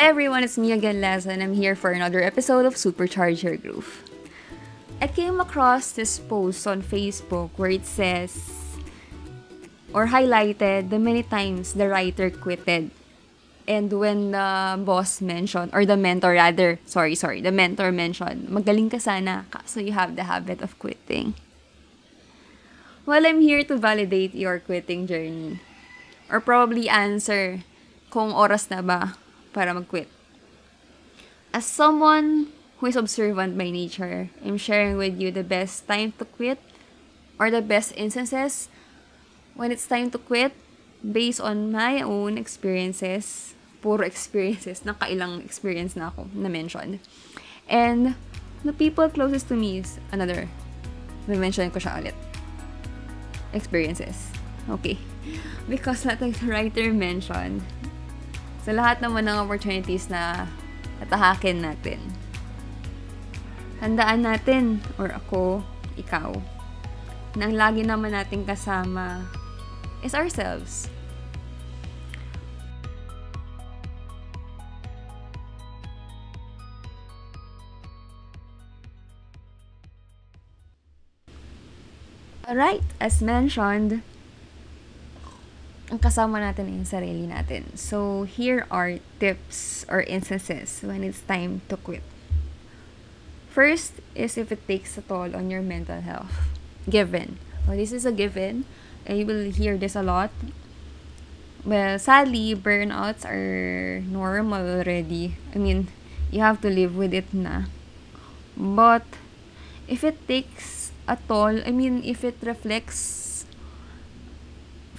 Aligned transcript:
Everyone, 0.00 0.42
it's 0.42 0.56
me 0.56 0.72
again, 0.72 1.02
Les, 1.02 1.26
and 1.26 1.42
I'm 1.42 1.52
here 1.52 1.76
for 1.76 1.92
another 1.92 2.24
episode 2.24 2.64
of 2.64 2.72
Supercharge 2.72 3.44
Your 3.44 3.60
Groove. 3.60 4.00
I 4.96 5.06
came 5.06 5.38
across 5.44 5.92
this 5.92 6.18
post 6.18 6.64
on 6.64 6.80
Facebook 6.80 7.50
where 7.60 7.68
it 7.68 7.84
says, 7.84 8.32
or 9.92 10.08
highlighted 10.08 10.88
the 10.88 10.98
many 10.98 11.22
times 11.22 11.74
the 11.76 11.86
writer 11.86 12.30
quitted. 12.32 12.90
And 13.68 13.92
when 13.92 14.32
the 14.32 14.80
boss 14.80 15.20
mentioned, 15.20 15.76
or 15.76 15.84
the 15.84 16.00
mentor 16.00 16.32
rather, 16.32 16.80
sorry, 16.86 17.14
sorry, 17.14 17.42
the 17.42 17.52
mentor 17.52 17.92
mentioned, 17.92 18.48
magaling 18.48 18.90
ka 18.90 18.96
sana, 18.96 19.44
so 19.66 19.80
you 19.80 19.92
have 19.92 20.16
the 20.16 20.24
habit 20.24 20.62
of 20.62 20.78
quitting. 20.78 21.34
Well, 23.04 23.26
I'm 23.26 23.42
here 23.42 23.64
to 23.64 23.76
validate 23.76 24.32
your 24.34 24.60
quitting 24.60 25.06
journey. 25.06 25.60
Or 26.32 26.40
probably 26.40 26.88
answer 26.88 27.68
kung 28.08 28.32
oras 28.32 28.72
na 28.72 28.80
ba 28.80 29.19
para 29.52 29.74
mag-quit. 29.74 30.08
As 31.52 31.66
someone 31.66 32.54
who 32.78 32.86
is 32.86 32.96
observant 32.96 33.58
by 33.58 33.70
nature, 33.70 34.30
I'm 34.44 34.56
sharing 34.56 34.96
with 34.96 35.20
you 35.20 35.30
the 35.30 35.44
best 35.44 35.86
time 35.86 36.12
to 36.18 36.24
quit 36.24 36.58
or 37.38 37.50
the 37.50 37.60
best 37.60 37.92
instances 37.96 38.68
when 39.54 39.72
it's 39.72 39.86
time 39.86 40.10
to 40.12 40.18
quit 40.18 40.52
based 41.04 41.40
on 41.40 41.72
my 41.72 42.00
own 42.00 42.38
experiences. 42.38 43.54
Puro 43.82 44.04
experiences. 44.12 44.80
Nakailang 44.84 45.44
experience 45.44 45.96
na 45.96 46.08
ako 46.08 46.28
na 46.32 46.48
mentioned. 46.48 47.00
And 47.68 48.14
the 48.64 48.72
people 48.72 49.08
closest 49.08 49.48
to 49.48 49.56
me 49.56 49.80
is 49.80 49.98
another. 50.12 50.48
May-mention 51.28 51.70
ko 51.70 51.80
siya 51.80 52.00
ulit. 52.00 52.16
Experiences. 53.52 54.30
Okay. 54.68 54.96
Because 55.70 56.04
like 56.04 56.20
the 56.20 56.32
writer 56.44 56.92
mentioned, 56.92 57.62
sa 58.60 58.70
lahat 58.76 59.00
naman 59.00 59.24
ng 59.24 59.40
opportunities 59.40 60.12
na 60.12 60.44
natahakin 61.00 61.64
natin. 61.64 62.00
Tandaan 63.80 64.20
natin, 64.20 64.84
or 65.00 65.08
ako, 65.08 65.64
ikaw, 65.96 66.36
na 67.38 67.48
ang 67.48 67.56
lagi 67.56 67.80
naman 67.80 68.12
nating 68.12 68.44
kasama 68.44 69.24
is 70.04 70.12
ourselves. 70.12 70.92
Alright, 82.50 82.82
as 82.98 83.22
mentioned, 83.22 84.02
ang 85.90 85.98
kasama 85.98 86.38
natin 86.38 86.70
ay 86.70 86.74
yung 86.78 86.86
sarili 86.86 87.26
natin. 87.26 87.74
So, 87.74 88.22
here 88.22 88.62
are 88.70 89.02
tips 89.18 89.82
or 89.90 90.06
instances 90.06 90.86
when 90.86 91.02
it's 91.02 91.26
time 91.26 91.66
to 91.66 91.74
quit. 91.74 92.06
First 93.50 93.98
is 94.14 94.38
if 94.38 94.54
it 94.54 94.62
takes 94.70 94.94
a 94.94 95.02
toll 95.02 95.34
on 95.34 95.50
your 95.50 95.66
mental 95.66 95.98
health. 95.98 96.54
Given. 96.86 97.42
Well, 97.66 97.76
this 97.76 97.90
is 97.90 98.06
a 98.06 98.14
given. 98.14 98.70
And 99.02 99.18
you 99.18 99.26
will 99.26 99.50
hear 99.50 99.74
this 99.74 99.98
a 99.98 100.06
lot. 100.06 100.30
Well, 101.66 101.98
sadly, 101.98 102.54
burnouts 102.54 103.26
are 103.26 104.00
normal 104.06 104.62
already. 104.62 105.34
I 105.50 105.58
mean, 105.58 105.90
you 106.30 106.38
have 106.40 106.62
to 106.62 106.70
live 106.70 106.94
with 106.94 107.12
it 107.12 107.34
na. 107.34 107.66
But, 108.54 109.04
if 109.90 110.06
it 110.06 110.22
takes 110.30 110.94
a 111.10 111.18
toll, 111.26 111.58
I 111.66 111.74
mean, 111.74 112.06
if 112.06 112.22
it 112.22 112.38
reflects 112.46 113.29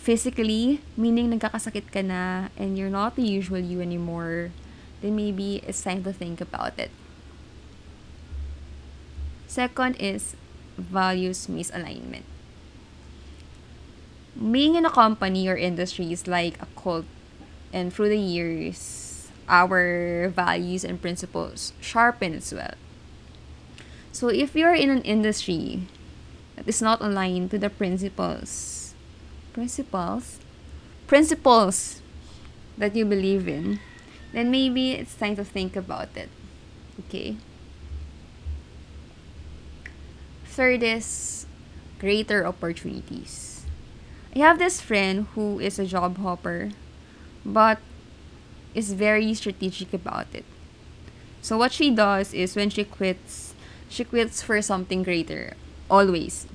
physically, 0.00 0.80
meaning 0.96 1.28
nagkakasakit 1.28 1.92
ka 1.92 2.00
na 2.00 2.48
and 2.56 2.80
you're 2.80 2.88
not 2.88 3.20
the 3.20 3.22
usual 3.22 3.60
you 3.60 3.84
anymore, 3.84 4.48
then 5.04 5.12
maybe 5.14 5.60
it's 5.68 5.84
time 5.84 6.00
to 6.02 6.12
think 6.12 6.40
about 6.40 6.72
it. 6.80 6.88
Second 9.44 10.00
is 10.00 10.34
values 10.80 11.46
misalignment. 11.52 12.24
Being 14.40 14.74
in 14.74 14.88
a 14.88 14.90
company 14.90 15.44
or 15.48 15.56
industry 15.56 16.12
is 16.12 16.24
like 16.24 16.56
a 16.62 16.68
cult, 16.80 17.04
and 17.72 17.92
through 17.92 18.08
the 18.08 18.18
years, 18.18 19.28
our 19.50 20.32
values 20.32 20.84
and 20.84 21.02
principles 21.02 21.74
sharpen 21.82 22.32
as 22.32 22.54
well. 22.54 22.78
So 24.12 24.28
if 24.28 24.56
you're 24.56 24.74
in 24.74 24.88
an 24.88 25.02
industry 25.02 25.84
that 26.56 26.66
is 26.66 26.80
not 26.80 27.02
aligned 27.02 27.50
to 27.50 27.58
the 27.58 27.68
principles 27.68 28.89
principles 29.52 30.38
principles 31.10 32.00
that 32.78 32.94
you 32.94 33.04
believe 33.04 33.48
in, 33.48 33.80
then 34.32 34.48
maybe 34.48 34.92
it's 34.92 35.16
time 35.16 35.34
to 35.34 35.44
think 35.44 35.74
about 35.74 36.08
it. 36.14 36.28
Okay? 37.00 37.36
Third 40.44 40.82
is 40.82 41.46
greater 41.98 42.46
opportunities. 42.46 43.66
I 44.36 44.38
have 44.38 44.60
this 44.60 44.80
friend 44.80 45.26
who 45.34 45.58
is 45.58 45.80
a 45.80 45.84
job 45.84 46.18
hopper, 46.18 46.70
but 47.44 47.78
is 48.72 48.92
very 48.92 49.34
strategic 49.34 49.92
about 49.92 50.26
it. 50.32 50.44
So 51.42 51.58
what 51.58 51.72
she 51.72 51.90
does 51.90 52.32
is 52.32 52.54
when 52.54 52.70
she 52.70 52.84
quits, 52.84 53.54
she 53.88 54.04
quits 54.04 54.42
for 54.42 54.62
something 54.62 55.02
greater. 55.02 55.54
Always. 55.90 56.46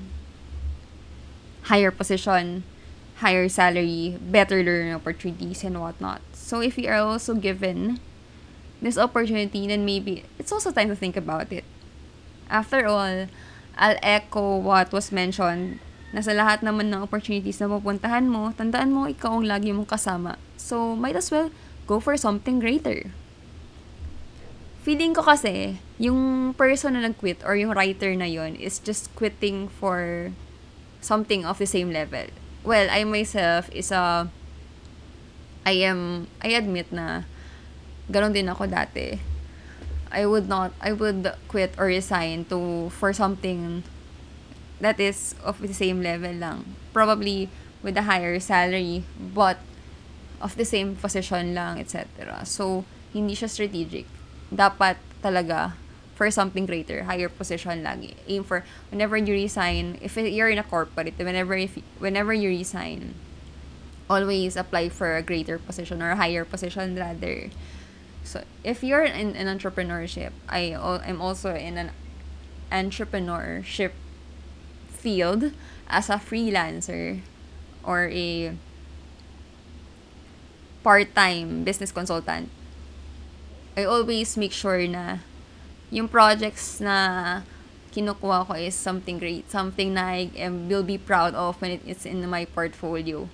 Higher 1.64 1.92
position, 1.92 2.64
higher 3.24 3.48
salary, 3.48 4.20
better 4.20 4.60
learning 4.64 4.94
opportunities, 4.94 5.64
and 5.64 5.80
whatnot. 5.80 6.22
So 6.34 6.60
if 6.60 6.78
you 6.78 6.90
are 6.90 7.00
also 7.00 7.34
given 7.36 8.00
this 8.82 8.98
opportunity, 8.98 9.68
then 9.68 9.86
maybe 9.86 10.24
it's 10.38 10.52
also 10.52 10.72
time 10.72 10.90
to 10.90 10.96
think 10.96 11.16
about 11.16 11.52
it. 11.52 11.64
After 12.50 12.86
all, 12.86 13.28
I'll 13.78 14.00
echo 14.04 14.60
what 14.60 14.92
was 14.92 15.12
mentioned 15.12 15.80
na 16.12 16.24
sa 16.24 16.32
lahat 16.32 16.64
naman 16.64 16.92
ng 16.92 17.04
opportunities 17.04 17.60
na 17.60 17.72
pupuntahan 17.72 18.28
mo, 18.28 18.52
tandaan 18.56 18.92
mo 18.92 19.08
ikaw 19.08 19.40
ang 19.40 19.48
lagi 19.48 19.72
mong 19.72 19.90
kasama. 19.90 20.40
So, 20.56 20.96
might 20.96 21.16
as 21.16 21.32
well 21.32 21.52
go 21.88 22.00
for 22.00 22.16
something 22.16 22.60
greater. 22.60 23.12
Feeling 24.86 25.18
ko 25.18 25.26
kasi, 25.26 25.82
yung 25.98 26.54
person 26.54 26.94
na 26.94 27.04
nag-quit 27.04 27.42
or 27.44 27.58
yung 27.58 27.74
writer 27.74 28.14
na 28.16 28.30
yon 28.30 28.56
is 28.56 28.80
just 28.80 29.12
quitting 29.18 29.68
for 29.68 30.32
something 31.02 31.44
of 31.44 31.58
the 31.58 31.68
same 31.68 31.90
level 31.90 32.30
well, 32.66 32.90
I 32.90 33.06
myself 33.06 33.70
is 33.72 33.92
a, 33.92 34.28
I 35.66 35.72
am, 35.86 36.28
I 36.42 36.58
admit 36.58 36.92
na, 36.92 37.24
ganon 38.12 38.34
din 38.34 38.50
ako 38.50 38.66
dati. 38.66 39.22
I 40.12 40.26
would 40.26 40.50
not, 40.50 40.74
I 40.82 40.92
would 40.92 41.32
quit 41.48 41.74
or 41.78 41.86
resign 41.86 42.46
to, 42.50 42.90
for 42.90 43.14
something 43.14 43.84
that 44.82 45.00
is 45.00 45.36
of 45.44 45.62
the 45.62 45.74
same 45.74 46.02
level 46.02 46.34
lang. 46.34 46.76
Probably 46.94 47.50
with 47.82 47.98
a 47.98 48.04
higher 48.04 48.40
salary, 48.40 49.04
but 49.20 49.58
of 50.42 50.58
the 50.58 50.66
same 50.66 50.96
position 50.96 51.54
lang, 51.54 51.80
etc. 51.80 52.46
So, 52.46 52.86
hindi 53.14 53.34
siya 53.34 53.50
strategic. 53.50 54.06
Dapat 54.52 54.98
talaga 55.22 55.74
for 56.16 56.32
something 56.32 56.66
greater, 56.66 57.04
higher 57.04 57.30
position 57.30 57.84
lagi. 57.84 58.16
Aim 58.28 58.44
for 58.44 58.64
whenever 58.90 59.18
you 59.18 59.34
resign, 59.34 60.00
if 60.02 60.16
you're 60.16 60.50
in 60.50 60.58
a 60.58 60.64
corporate, 60.64 61.14
whenever 61.20 61.56
if 61.56 61.78
whenever 62.00 62.34
you 62.34 62.50
resign, 62.50 63.14
always 64.10 64.56
apply 64.56 64.90
for 64.90 65.18
a 65.18 65.22
greater 65.22 65.60
position 65.60 66.02
or 66.02 66.12
a 66.12 66.16
higher 66.16 66.46
position 66.46 66.96
rather. 66.96 67.52
So 68.24 68.44
if 68.64 68.82
you're 68.82 69.04
in 69.04 69.36
an 69.36 69.46
entrepreneurship, 69.46 70.32
I 70.50 70.74
am 70.74 71.22
also 71.22 71.54
in 71.54 71.78
an 71.78 71.92
entrepreneurship 72.72 73.92
field 74.90 75.52
as 75.88 76.10
a 76.10 76.18
freelancer 76.18 77.22
or 77.84 78.10
a 78.10 78.58
part-time 80.82 81.64
business 81.64 81.92
consultant. 81.92 82.50
I 83.78 83.84
always 83.84 84.38
make 84.38 84.54
sure 84.54 84.82
na 84.88 85.20
yung 85.92 86.10
projects 86.10 86.82
na 86.82 87.42
kinukuha 87.96 88.44
ko 88.44 88.54
is 88.60 88.76
something 88.76 89.16
great, 89.16 89.48
something 89.48 89.96
na 89.96 90.20
I 90.20 90.28
am, 90.36 90.68
will 90.68 90.84
be 90.84 91.00
proud 91.00 91.32
of 91.32 91.56
when 91.64 91.80
it's 91.88 92.04
in 92.04 92.20
my 92.28 92.44
portfolio. 92.44 93.32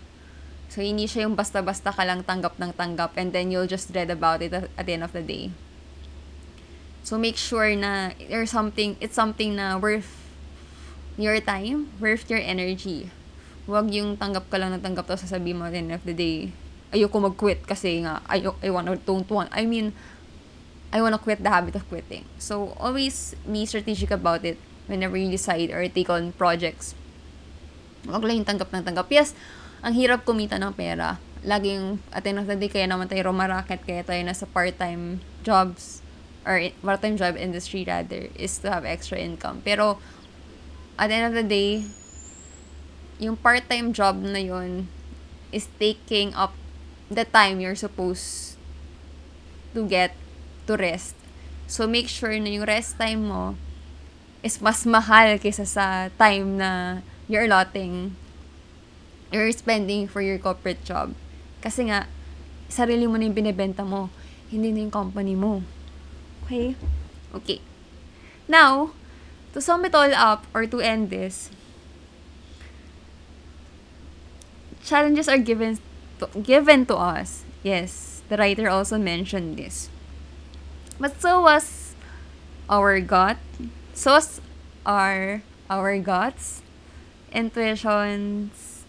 So, 0.71 0.80
hindi 0.80 1.09
siya 1.09 1.27
yung 1.27 1.36
basta-basta 1.36 1.92
ka 1.92 2.03
lang 2.07 2.24
tanggap 2.24 2.56
ng 2.62 2.71
tanggap 2.77 3.18
and 3.19 3.33
then 3.36 3.51
you'll 3.51 3.68
just 3.68 3.92
dread 3.92 4.07
about 4.07 4.39
it 4.39 4.56
at, 4.56 4.71
the 4.71 4.94
end 4.94 5.03
of 5.03 5.12
the 5.12 5.25
day. 5.25 5.51
So, 7.03 7.18
make 7.18 7.36
sure 7.36 7.68
na 7.75 8.15
there's 8.30 8.54
something, 8.54 8.95
it's 9.01 9.18
something 9.18 9.57
na 9.57 9.75
worth 9.81 10.07
your 11.18 11.42
time, 11.44 11.92
worth 12.00 12.30
your 12.31 12.39
energy. 12.39 13.12
Huwag 13.68 13.92
yung 13.92 14.15
tanggap 14.15 14.47
ka 14.47 14.62
lang 14.62 14.71
ng 14.71 14.80
tanggap 14.86 15.09
to 15.09 15.19
sasabihin 15.19 15.59
mo 15.59 15.68
at 15.68 15.75
the 15.75 15.81
end 15.81 15.92
of 15.92 16.06
the 16.07 16.15
day. 16.15 16.54
Ayoko 16.94 17.19
mag-quit 17.19 17.65
kasi 17.68 18.06
nga, 18.06 18.24
ayoko, 18.30 18.56
I 18.63 18.69
want, 18.71 18.88
don't 19.04 19.27
want. 19.27 19.50
I 19.51 19.68
mean, 19.68 19.92
I 20.92 21.00
want 21.00 21.16
to 21.16 21.22
quit 21.24 21.40
the 21.40 21.50
habit 21.50 21.76
of 21.76 21.88
quitting. 21.88 22.28
So, 22.36 22.76
always 22.76 23.36
be 23.48 23.66
strategic 23.66 24.12
about 24.12 24.44
it 24.44 24.60
whenever 24.88 25.16
you 25.16 25.32
decide 25.32 25.72
or 25.72 25.88
take 25.88 26.12
on 26.12 26.36
projects. 26.36 26.96
Huwag 28.04 28.28
lang 28.28 28.44
tanggap 28.44 28.76
ng 28.76 28.84
tanggap. 28.84 29.08
Yes, 29.08 29.32
ang 29.80 29.96
hirap 29.96 30.28
kumita 30.28 30.60
ng 30.60 30.76
pera. 30.76 31.22
laging 31.42 32.00
at 32.14 32.24
the 32.24 32.30
end 32.30 32.40
of 32.40 32.48
the 32.48 32.56
day 32.56 32.70
kaya 32.70 32.86
naman 32.86 33.10
tayo 33.10 33.34
rumaraket 33.34 33.82
kaya 33.82 34.06
tayo 34.06 34.22
nasa 34.22 34.46
part-time 34.46 35.22
jobs 35.42 36.06
or 36.46 36.62
part-time 36.82 37.18
job 37.18 37.34
industry 37.38 37.86
rather 37.86 38.30
is 38.38 38.58
to 38.62 38.70
have 38.70 38.86
extra 38.86 39.18
income. 39.18 39.62
Pero 39.66 39.98
at 40.98 41.10
the 41.10 41.16
end 41.18 41.28
of 41.34 41.36
the 41.38 41.46
day, 41.46 41.86
yung 43.22 43.38
part-time 43.38 43.94
job 43.94 44.18
na 44.22 44.42
yun 44.42 44.90
is 45.54 45.70
taking 45.78 46.34
up 46.34 46.54
the 47.10 47.26
time 47.26 47.62
you're 47.62 47.78
supposed 47.78 48.58
to 49.74 49.86
get 49.86 50.14
to 50.71 50.79
rest. 50.79 51.19
So 51.68 51.83
make 51.83 52.07
sure 52.07 52.31
na 52.39 52.47
yung 52.56 52.63
rest 52.63 52.95
time 52.95 53.27
mo 53.27 53.59
is 54.39 54.63
mas 54.63 54.88
mahal 54.88 55.35
kaysa 55.38 55.68
sa 55.68 56.07
time 56.15 56.57
na 56.57 57.03
you're 57.27 57.45
allotting 57.45 58.15
you're 59.31 59.51
spending 59.56 60.07
for 60.07 60.19
your 60.19 60.38
corporate 60.38 60.83
job. 60.83 61.15
Kasi 61.63 61.88
nga, 61.88 62.12
sarili 62.68 63.07
mo 63.07 63.15
na 63.15 63.31
yung 63.31 63.38
binibenta 63.38 63.88
mo, 63.88 64.12
hindi 64.51 64.75
na 64.75 64.83
yung 64.83 64.94
company 64.94 65.39
mo. 65.39 65.63
Okay? 66.44 66.75
Okay. 67.31 67.63
Now, 68.51 68.91
to 69.56 69.63
sum 69.63 69.88
it 69.88 69.95
all 69.95 70.12
up 70.12 70.44
or 70.51 70.68
to 70.68 70.83
end 70.83 71.09
this, 71.09 71.47
challenges 74.83 75.31
are 75.31 75.39
given 75.39 75.79
to, 76.19 76.27
given 76.44 76.83
to 76.91 77.00
us. 77.00 77.47
Yes, 77.63 78.19
the 78.27 78.35
writer 78.35 78.68
also 78.68 79.00
mentioned 79.00 79.56
this. 79.56 79.88
But 81.01 81.18
so 81.18 81.42
was 81.42 81.98
our 82.69 83.01
gut, 83.01 83.42
so 83.98 84.21
our 84.86 85.42
our 85.65 85.98
guts, 85.98 86.62
intuitions. 87.33 88.86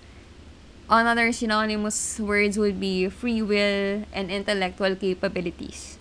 Another 0.93 1.33
synonymous 1.33 2.21
words 2.21 2.61
would 2.61 2.77
be 2.77 3.09
free 3.09 3.41
will 3.41 4.05
and 4.13 4.29
intellectual 4.29 4.93
capabilities. 4.93 5.97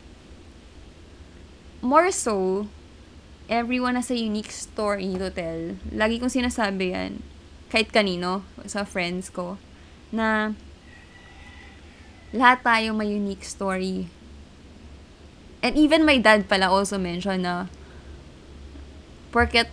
More 1.79 2.11
so, 2.11 2.67
everyone 3.47 3.95
has 3.95 4.11
a 4.11 4.19
unique 4.19 4.51
story 4.51 5.15
to 5.15 5.31
tell. 5.31 5.79
Lagi 5.95 6.19
kong 6.19 6.27
sinasabi 6.27 6.91
yan, 6.91 7.23
kahit 7.71 7.87
kanino, 7.95 8.43
sa 8.67 8.83
friends 8.83 9.31
ko, 9.31 9.55
na 10.11 10.59
lahat 12.35 12.67
tayo 12.67 12.91
may 12.91 13.15
unique 13.15 13.47
story. 13.47 14.11
And 15.61 15.77
even 15.77 16.05
my 16.05 16.17
dad 16.17 16.49
pala 16.49 16.73
also 16.73 16.97
mentioned 16.97 17.45
na 17.45 17.69
porket 19.29 19.69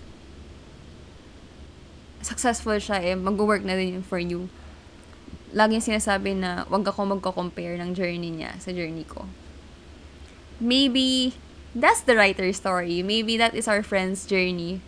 successful 2.20 2.76
siya 2.76 3.00
eh, 3.00 3.16
mag-work 3.16 3.64
na 3.64 3.72
din 3.72 3.98
yun 3.98 4.04
for 4.04 4.20
you. 4.20 4.52
Laging 5.56 5.80
sinasabi 5.80 6.36
na 6.36 6.68
wag 6.68 6.84
ako 6.84 7.16
magko-compare 7.16 7.80
ng 7.80 7.96
journey 7.96 8.28
niya 8.28 8.60
sa 8.60 8.68
journey 8.68 9.08
ko. 9.08 9.24
Maybe 10.60 11.32
that's 11.72 12.04
the 12.04 12.12
writer's 12.12 12.60
story. 12.60 13.00
Maybe 13.00 13.40
that 13.40 13.56
is 13.56 13.64
our 13.64 13.80
friend's 13.80 14.28
journey. 14.28 14.84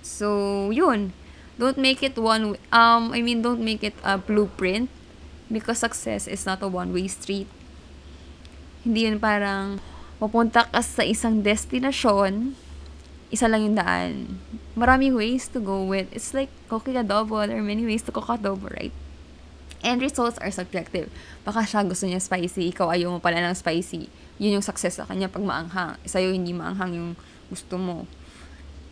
So, 0.00 0.70
yun. 0.72 1.12
Don't 1.60 1.76
make 1.76 2.00
it 2.00 2.16
one 2.16 2.56
um 2.72 3.12
I 3.12 3.20
mean 3.20 3.44
don't 3.44 3.60
make 3.60 3.84
it 3.84 3.92
a 4.00 4.16
blueprint 4.16 4.88
because 5.52 5.84
success 5.84 6.24
is 6.24 6.48
not 6.48 6.64
a 6.64 6.68
one-way 6.72 7.04
street. 7.12 7.52
Hindi 8.80 9.08
yun 9.08 9.20
parang 9.20 9.76
pupunta 10.16 10.68
ka 10.68 10.80
sa 10.80 11.04
isang 11.04 11.44
destinasyon, 11.44 12.56
isa 13.30 13.46
lang 13.46 13.62
yung 13.62 13.76
daan. 13.78 14.42
Maraming 14.74 15.14
ways 15.14 15.46
to 15.52 15.62
go 15.62 15.86
with. 15.86 16.10
It's 16.10 16.34
like 16.34 16.50
cooking 16.66 16.98
adobo. 16.98 17.46
There 17.46 17.56
are 17.56 17.64
many 17.64 17.86
ways 17.86 18.02
to 18.08 18.12
cook 18.12 18.26
adobo, 18.26 18.72
right? 18.74 18.92
And 19.80 20.02
results 20.02 20.36
are 20.42 20.52
subjective. 20.52 21.08
Baka 21.46 21.64
siya 21.64 21.86
gusto 21.88 22.04
niya 22.04 22.20
spicy, 22.20 22.68
ikaw 22.68 22.92
ayaw 22.92 23.16
mo 23.16 23.18
pala 23.22 23.40
ng 23.40 23.56
spicy. 23.56 24.12
Yun 24.36 24.60
yung 24.60 24.66
success 24.66 25.00
sa 25.00 25.08
kanya 25.08 25.32
pag 25.32 25.40
maanghang. 25.40 25.96
Sa'yo 26.04 26.36
hindi 26.36 26.52
maanghang 26.52 26.92
yung 26.92 27.10
gusto 27.48 27.80
mo. 27.80 28.04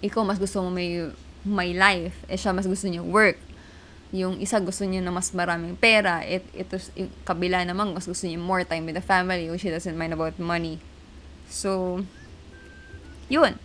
Ikaw 0.01 0.25
mas 0.25 0.41
gusto 0.41 0.65
mo 0.65 0.73
may, 0.73 1.13
may 1.45 1.77
life. 1.77 2.17
Eh 2.31 2.41
siya 2.41 2.57
mas 2.57 2.65
gusto 2.65 2.89
niya 2.89 3.05
work. 3.05 3.37
Yung 4.11 4.41
isa 4.41 4.57
gusto 4.59 4.89
niya 4.89 5.05
na 5.05 5.13
mas 5.13 5.31
maraming 5.37 5.77
pera. 5.77 6.25
It, 6.25 6.45
ito, 6.57 6.81
yung 6.97 7.13
kabila 7.23 7.63
naman 7.63 7.93
mas 7.93 8.09
gusto 8.09 8.25
niya 8.25 8.41
more 8.41 8.65
time 8.65 8.89
with 8.89 8.97
the 8.97 9.05
family 9.05 9.49
which 9.53 9.63
she 9.63 9.71
doesn't 9.71 9.97
mind 9.97 10.17
about 10.17 10.37
money. 10.41 10.81
So, 11.49 12.03
yun. 13.29 13.61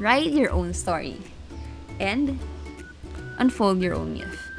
Write 0.00 0.32
your 0.32 0.50
own 0.50 0.72
story. 0.72 1.20
And 2.00 2.40
unfold 3.36 3.84
your 3.84 3.94
own 3.94 4.16
myth. 4.16 4.49